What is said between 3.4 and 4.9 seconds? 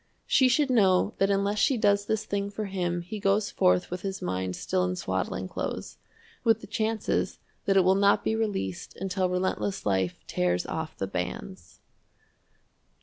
forth with his mind still